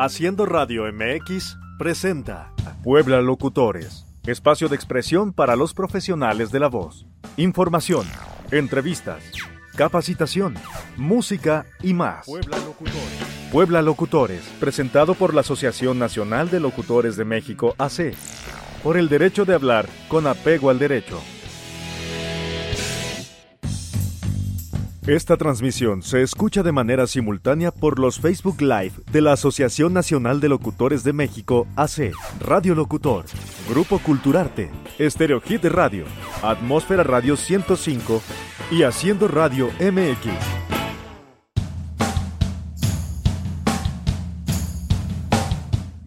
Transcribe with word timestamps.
Haciendo 0.00 0.46
Radio 0.46 0.84
MX 0.92 1.58
presenta 1.76 2.52
Puebla 2.84 3.20
Locutores, 3.20 4.06
espacio 4.28 4.68
de 4.68 4.76
expresión 4.76 5.32
para 5.32 5.56
los 5.56 5.74
profesionales 5.74 6.52
de 6.52 6.60
la 6.60 6.68
voz. 6.68 7.04
Información, 7.36 8.06
entrevistas, 8.52 9.24
capacitación, 9.74 10.54
música 10.96 11.66
y 11.82 11.94
más. 11.94 12.26
Puebla 12.26 12.58
Locutores. 12.58 13.48
Puebla 13.50 13.82
Locutores, 13.82 14.42
presentado 14.60 15.16
por 15.16 15.34
la 15.34 15.40
Asociación 15.40 15.98
Nacional 15.98 16.48
de 16.48 16.60
Locutores 16.60 17.16
de 17.16 17.24
México, 17.24 17.74
AC, 17.76 18.14
por 18.84 18.98
el 18.98 19.08
derecho 19.08 19.44
de 19.46 19.54
hablar 19.54 19.88
con 20.06 20.28
apego 20.28 20.70
al 20.70 20.78
derecho. 20.78 21.20
Esta 25.08 25.38
transmisión 25.38 26.02
se 26.02 26.20
escucha 26.20 26.62
de 26.62 26.70
manera 26.70 27.06
simultánea 27.06 27.70
por 27.70 27.98
los 27.98 28.20
Facebook 28.20 28.60
Live 28.60 28.92
de 29.10 29.22
la 29.22 29.32
Asociación 29.32 29.94
Nacional 29.94 30.38
de 30.38 30.50
Locutores 30.50 31.02
de 31.02 31.14
México, 31.14 31.66
AC, 31.76 32.12
Radio 32.40 32.74
Locutor, 32.74 33.24
Grupo 33.70 34.00
Culturarte, 34.00 34.70
Estéreo 34.98 35.40
Hit 35.40 35.64
Radio, 35.64 36.04
Atmósfera 36.42 37.04
Radio 37.04 37.38
105 37.38 38.20
y 38.70 38.82
Haciendo 38.82 39.28
Radio 39.28 39.70
MX. 39.80 40.30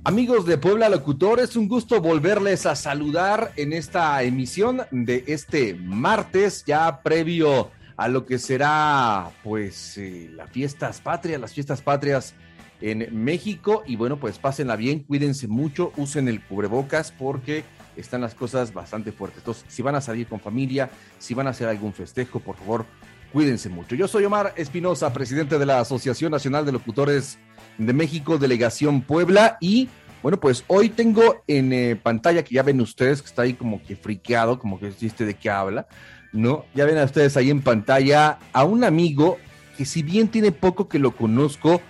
Amigos 0.03 0.45
de 0.45 0.59
Puebla 0.59 0.89
Locutores, 0.89 1.55
un 1.55 1.67
gusto 1.67 2.01
volverles 2.01 2.67
a 2.67 2.75
saludar 2.75 3.51
en 3.55 3.73
esta 3.73 4.21
emisión 4.21 4.83
de 4.91 5.23
este 5.25 5.73
martes, 5.73 6.63
ya 6.67 7.01
previo 7.01 7.71
a 8.01 8.07
lo 8.07 8.25
que 8.25 8.39
será 8.39 9.29
pues 9.43 9.95
eh, 9.99 10.27
las 10.33 10.49
fiestas 10.49 10.99
patrias, 11.01 11.39
las 11.39 11.53
fiestas 11.53 11.83
patrias 11.83 12.33
en 12.81 13.07
México 13.23 13.83
y 13.85 13.95
bueno, 13.95 14.17
pues 14.17 14.39
pásenla 14.39 14.75
bien, 14.75 15.01
cuídense 15.01 15.47
mucho, 15.47 15.93
usen 15.97 16.27
el 16.27 16.43
cubrebocas 16.43 17.11
porque 17.11 17.63
están 17.95 18.21
las 18.21 18.33
cosas 18.33 18.73
bastante 18.73 19.11
fuertes. 19.11 19.41
Entonces, 19.41 19.65
si 19.67 19.83
van 19.83 19.93
a 19.93 20.01
salir 20.01 20.25
con 20.25 20.39
familia, 20.39 20.89
si 21.19 21.35
van 21.35 21.45
a 21.45 21.51
hacer 21.51 21.67
algún 21.67 21.93
festejo, 21.93 22.39
por 22.39 22.55
favor, 22.55 22.87
cuídense 23.31 23.69
mucho. 23.69 23.93
Yo 23.93 24.07
soy 24.07 24.25
Omar 24.25 24.55
Espinosa, 24.57 25.13
presidente 25.13 25.59
de 25.59 25.67
la 25.67 25.79
Asociación 25.79 26.31
Nacional 26.31 26.65
de 26.65 26.71
Locutores 26.71 27.37
de 27.77 27.93
México, 27.93 28.39
Delegación 28.39 29.03
Puebla 29.03 29.59
y 29.61 29.89
bueno, 30.23 30.39
pues 30.39 30.63
hoy 30.65 30.89
tengo 30.89 31.43
en 31.45 31.71
eh, 31.71 31.95
pantalla 32.01 32.43
que 32.43 32.55
ya 32.55 32.63
ven 32.63 32.81
ustedes 32.81 33.21
que 33.21 33.27
está 33.27 33.43
ahí 33.43 33.53
como 33.53 33.83
que 33.83 33.95
friqueado, 33.95 34.57
como 34.57 34.79
que 34.79 34.87
existe 34.87 35.23
de 35.23 35.35
qué 35.35 35.51
habla, 35.51 35.87
¿no? 36.31 36.65
Ya 36.73 36.85
ven 36.85 36.97
a 36.97 37.03
ustedes 37.03 37.37
ahí 37.37 37.49
en 37.49 37.61
pantalla 37.61 38.39
a 38.53 38.63
un 38.63 38.83
amigo 38.83 39.37
que 39.77 39.85
si 39.85 40.03
bien 40.03 40.27
tiene 40.27 40.51
poco 40.51 40.87
que 40.87 40.99
lo 40.99 41.15
conozco, 41.15 41.81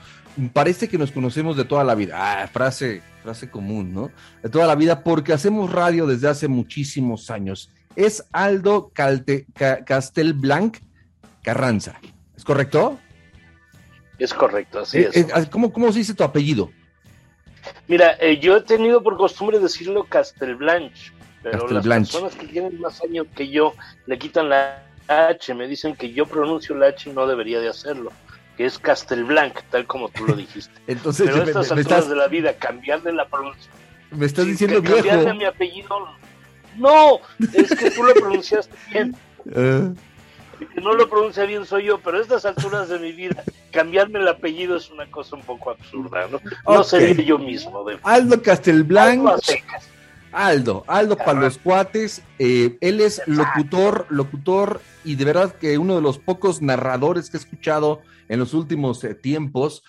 parece 0.54 0.88
que 0.88 0.98
nos 0.98 1.12
conocemos 1.12 1.58
de 1.58 1.66
toda 1.66 1.84
la 1.84 1.96
vida. 1.96 2.16
Ah, 2.18 2.48
frase, 2.48 3.02
frase 3.24 3.50
común, 3.50 3.94
¿no? 3.94 4.12
De 4.42 4.50
toda 4.50 4.68
la 4.68 4.76
vida, 4.76 5.04
porque 5.04 5.34
hacemos 5.34 5.72
radio 5.72 6.06
desde 6.08 6.28
hace 6.28 6.48
muchísimos 6.48 7.30
años. 7.30 7.72
Es 7.96 8.26
Aldo 8.32 8.92
Calte, 8.94 9.46
Castelblanc 9.86 10.78
Carranza. 11.44 12.00
¿Es 12.38 12.44
correcto? 12.44 12.98
Es 14.18 14.34
correcto, 14.34 14.80
así 14.80 15.00
es. 15.00 15.18
Eh, 15.18 15.28
eh, 15.36 15.46
¿cómo, 15.50 15.74
¿Cómo 15.74 15.92
se 15.92 16.00
dice 16.00 16.14
tu 16.14 16.24
apellido? 16.24 16.72
Mira, 17.88 18.16
eh, 18.20 18.40
yo 18.40 18.58
he 18.58 18.62
tenido 18.62 19.04
por 19.04 19.18
costumbre 19.18 19.60
decirlo 19.60 20.06
Castelblanche, 20.06 21.12
pero 21.44 21.68
las 21.68 21.86
personas 21.86 22.36
que 22.36 22.48
tienen 22.48 22.80
más 22.80 23.02
años 23.02 23.28
que 23.36 23.50
yo 23.50 23.74
le 24.06 24.18
quitan 24.18 24.50
la 24.50 24.84
H, 25.08 25.54
me 25.54 25.68
dicen 25.68 25.96
que 25.96 26.14
yo 26.14 26.26
pronuncio 26.26 26.76
la 26.76 26.88
H 26.88 27.10
y 27.10 27.14
no 27.14 27.28
debería 27.28 27.60
de 27.60 27.70
hacerlo, 27.70 28.12
que 28.58 28.66
es 28.66 28.80
Castelblanc, 28.80 29.62
tal 29.70 29.86
como 29.86 30.10
tú 30.10 30.26
lo 30.26 30.36
dijiste. 30.36 30.74
Entonces, 30.88 31.30
pero 31.30 31.44
estas 31.44 31.72
alturas 31.72 32.10
de 32.10 32.16
la 32.16 32.28
vida, 32.28 32.54
cambiarle 32.54 33.14
la 33.14 33.28
pronunciación. 33.28 33.74
Me 34.12 34.26
estás 34.26 34.46
diciendo 34.46 34.82
viejo. 34.82 34.98
Cambiarle 34.98 35.34
mi 35.34 35.46
apellido. 35.46 36.08
No, 36.78 37.20
es 37.54 37.76
que 37.76 37.92
tú 37.92 38.04
lo 38.04 38.14
pronunciaste 38.14 38.76
bien. 38.92 39.16
Uh 39.44 39.96
que 40.68 40.82
no 40.82 40.94
lo 40.94 41.10
pronuncia 41.10 41.46
bien 41.46 41.66
soy 41.66 41.86
yo, 41.86 42.00
pero 42.00 42.18
a 42.18 42.22
estas 42.22 42.46
alturas 42.46 42.90
de 42.90 43.00
mi 43.00 43.12
vida, 43.12 43.44
cambiarme 43.72 44.20
el 44.20 44.28
apellido 44.28 44.78
es 44.78 44.90
una 44.90 45.10
cosa 45.10 45.36
un 45.36 45.44
poco 45.44 45.72
absurda, 45.72 46.28
¿no? 46.28 46.40
No 46.66 46.82
okay. 46.82 46.84
sería 46.84 47.26
yo 47.26 47.38
mismo. 47.38 47.84
De... 47.84 47.98
Aldo 48.04 48.42
Castelblanc. 48.42 49.28
Aldo, 49.28 49.40
Aldo 50.88 51.18
para 51.18 51.42
los 51.42 51.58
cuates, 51.58 52.22
eh, 52.40 52.78
él 52.82 53.02
es 53.02 53.22
locutor, 53.28 54.08
locutor 54.10 54.82
y 55.04 55.16
de 55.16 55.26
verdad 55.26 55.56
que 55.56 55.78
uno 55.78 55.96
de 55.96 56.02
los 56.02 56.20
pocos 56.20 56.62
narradores 56.62 57.30
que 57.30 57.38
he 57.38 57.40
escuchado 57.40 58.02
en 58.30 58.40
los 58.40 58.54
últimos 58.54 59.04
eh, 59.04 59.16
tiempos, 59.16 59.84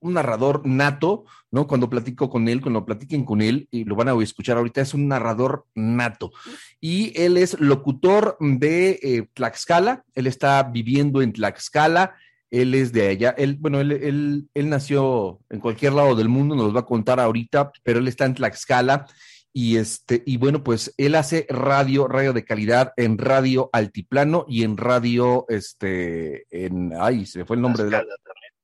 un 0.00 0.14
narrador 0.14 0.66
nato, 0.66 1.24
¿no? 1.50 1.66
Cuando 1.66 1.88
platico 1.88 2.28
con 2.28 2.48
él, 2.48 2.60
cuando 2.60 2.84
platiquen 2.84 3.24
con 3.24 3.40
él, 3.40 3.68
y 3.70 3.84
lo 3.84 3.94
van 3.94 4.08
a 4.08 4.22
escuchar 4.22 4.56
ahorita, 4.56 4.80
es 4.80 4.94
un 4.94 5.08
narrador 5.08 5.66
nato. 5.74 6.32
Y 6.80 7.12
él 7.20 7.36
es 7.36 7.58
locutor 7.60 8.36
de 8.40 8.98
eh, 9.02 9.28
Tlaxcala, 9.34 10.04
él 10.14 10.26
está 10.26 10.62
viviendo 10.64 11.22
en 11.22 11.32
Tlaxcala, 11.32 12.16
él 12.50 12.74
es 12.74 12.92
de 12.92 13.08
allá, 13.08 13.30
él, 13.38 13.56
bueno, 13.58 13.80
él, 13.80 13.92
él, 13.92 14.48
él 14.52 14.68
nació 14.68 15.40
en 15.48 15.60
cualquier 15.60 15.92
lado 15.94 16.14
del 16.14 16.28
mundo, 16.28 16.54
nos 16.54 16.74
va 16.74 16.80
a 16.80 16.86
contar 16.86 17.18
ahorita, 17.20 17.72
pero 17.82 17.98
él 17.98 18.08
está 18.08 18.26
en 18.26 18.34
Tlaxcala. 18.34 19.06
Y 19.52 19.76
este, 19.76 20.22
y 20.24 20.38
bueno, 20.38 20.64
pues 20.64 20.94
él 20.96 21.14
hace 21.14 21.46
radio, 21.48 22.08
radio 22.08 22.32
de 22.32 22.44
calidad 22.44 22.92
en 22.96 23.18
radio 23.18 23.68
altiplano 23.72 24.46
y 24.48 24.64
en 24.64 24.76
radio, 24.76 25.44
este, 25.48 26.46
en, 26.50 26.92
ay, 26.98 27.26
se 27.26 27.40
me 27.40 27.44
fue 27.44 27.56
el 27.56 27.62
nombre 27.62 27.84
de 27.84 27.90
la 27.90 28.04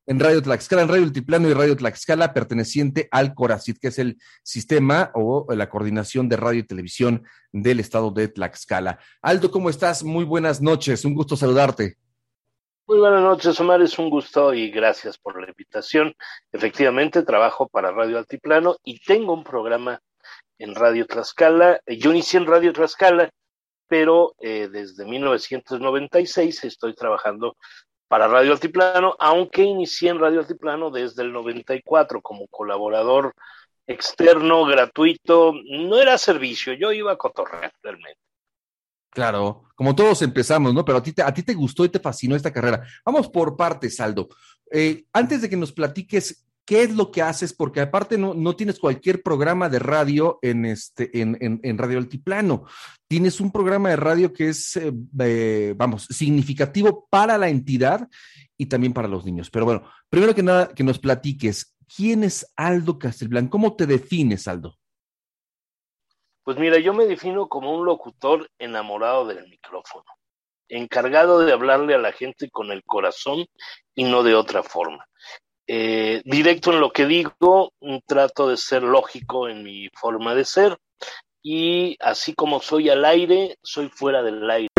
en 0.09 0.19
Radio 0.19 0.43
Tlaxcala, 0.43 0.81
en 0.81 0.88
Radio 0.88 1.04
Altiplano 1.04 1.50
y 1.50 1.53
Radio 1.53 1.76
Tlaxcala, 1.76 2.32
perteneciente 2.32 3.09
al 3.10 3.34
CORACIT, 3.34 3.78
que 3.78 3.88
es 3.88 3.99
el 3.99 4.16
sistema 4.43 5.10
o 5.12 5.47
la 5.50 5.69
coordinación 5.69 6.31
de 6.31 6.37
radio 6.38 6.60
y 6.60 6.66
televisión 6.66 7.25
del 7.53 7.78
estado 7.78 8.10
de 8.10 8.28
Tlaxcala. 8.28 8.99
Aldo, 9.20 9.50
¿cómo 9.50 9.69
estás? 9.69 10.03
Muy 10.03 10.25
buenas 10.25 10.62
noches, 10.62 11.05
un 11.05 11.15
gusto 11.15 11.37
saludarte. 11.37 11.99
Muy 12.87 13.00
buenas 13.00 13.20
noches, 13.20 13.60
Omar, 13.60 13.82
es 13.82 13.99
un 13.99 14.09
gusto 14.09 14.55
y 14.55 14.70
gracias 14.70 15.19
por 15.19 15.38
la 15.38 15.47
invitación. 15.47 16.15
Efectivamente, 16.53 17.22
trabajo 17.22 17.69
para 17.69 17.93
Radio 17.93 18.16
Altiplano 18.16 18.76
y 18.82 19.00
tengo 19.00 19.34
un 19.34 19.44
programa 19.44 20.00
en 20.58 20.74
Radio 20.74 21.06
Tlaxcala. 21.06 21.80
Yo 21.86 22.10
inicié 22.10 22.41
en 22.41 22.46
Radio 22.46 22.72
Tlaxcala, 22.72 23.30
pero 23.86 24.34
eh, 24.41 24.69
desde 24.70 25.04
1996 25.04 26.64
estoy 26.64 26.94
trabajando 26.94 27.56
para 28.08 28.26
Radio 28.26 28.52
Altiplano, 28.52 29.16
aunque 29.19 29.62
inicié 29.62 30.10
en 30.10 30.19
Radio 30.19 30.41
Altiplano 30.41 30.91
desde 30.91 31.22
el 31.22 31.32
94 31.32 32.22
como 32.22 32.46
colaborador 32.48 33.34
externo, 33.86 34.64
gratuito, 34.64 35.52
no 35.70 35.98
era 35.98 36.19
servicio, 36.19 36.72
yo 36.75 36.92
iba 36.92 37.12
a 37.12 37.16
cotorrear 37.16 37.72
realmente. 37.82 38.20
Claro, 39.10 39.64
como 39.75 39.96
todos 39.96 40.22
empezamos, 40.22 40.75
¿no? 40.75 40.84
Pero 40.84 40.98
a 40.98 41.02
ti 41.02 41.12
te, 41.12 41.22
a 41.22 41.32
ti 41.32 41.42
te 41.42 41.54
gustó 41.54 41.84
y 41.84 41.88
te 41.88 41.98
fascinó 41.98 42.36
esta 42.36 42.52
carrera. 42.52 42.84
Vamos 43.04 43.28
por 43.28 43.56
partes, 43.56 43.98
Aldo. 44.00 44.28
Eh, 44.70 45.04
antes 45.12 45.40
de 45.40 45.48
que 45.48 45.56
nos 45.56 45.72
platiques 45.72 46.46
qué 46.69 46.83
es 46.83 46.95
lo 46.95 47.11
que 47.11 47.23
haces, 47.23 47.55
porque 47.55 47.81
aparte 47.81 48.19
no, 48.19 48.34
no 48.34 48.55
tienes 48.55 48.79
cualquier 48.79 49.23
programa 49.23 49.71
de 49.71 49.79
radio 49.79 50.39
en, 50.43 50.67
este, 50.67 51.19
en, 51.19 51.39
en, 51.41 51.61
en 51.62 51.79
Radio 51.79 51.97
Altiplano. 51.97 52.67
Tienes 53.09 53.41
un 53.41 53.51
programa 53.51 53.89
de 53.89 53.97
radio 53.97 54.34
que 54.34 54.51
es, 54.51 54.77
eh, 54.77 54.93
eh, 55.19 55.73
vamos, 55.75 56.05
significativo 56.11 57.06
para 57.09 57.39
la 57.39 57.49
entidad 57.49 58.06
y 58.59 58.67
también 58.67 58.93
para 58.93 59.09
los 59.09 59.25
niños. 59.25 59.49
Pero 59.49 59.65
bueno, 59.65 59.91
primero 60.11 60.34
que 60.34 60.43
nada, 60.43 60.69
que 60.69 60.84
nos 60.84 60.99
platiques, 60.99 61.75
¿quién 61.97 62.23
es 62.23 62.53
Aldo 62.55 62.99
Castelblanc? 62.99 63.49
¿Cómo 63.49 63.75
te 63.75 63.87
defines, 63.87 64.47
Aldo? 64.47 64.77
Pues 66.45 66.59
mira, 66.59 66.79
yo 66.81 66.93
me 66.93 67.06
defino 67.06 67.49
como 67.49 67.75
un 67.75 67.87
locutor 67.87 68.47
enamorado 68.59 69.26
del 69.26 69.49
micrófono, 69.49 70.05
encargado 70.69 71.41
de 71.41 71.50
hablarle 71.50 71.94
a 71.94 71.99
la 71.99 72.12
gente 72.12 72.50
con 72.50 72.73
el 72.73 72.85
corazón 72.85 73.47
y 73.94 74.05
no 74.05 74.23
de 74.23 74.35
otra 74.35 74.62
forma 74.62 75.09
eh, 75.69 76.23
directo 76.25 76.73
en 76.73 76.81
lo 76.81 76.91
que 76.91 77.06
digo, 77.06 77.73
trato 78.06 78.49
de 78.49 78.56
ser 78.56 78.82
lógico 78.82 79.49
en 79.49 79.62
mi 79.62 79.88
forma 79.91 80.35
de 80.35 80.44
ser 80.44 80.79
y 81.43 81.97
así 82.00 82.35
como 82.35 82.61
soy 82.61 82.91
al 82.91 83.05
aire, 83.05 83.59
soy 83.62 83.88
fuera 83.88 84.23
del 84.23 84.50
aire. 84.50 84.69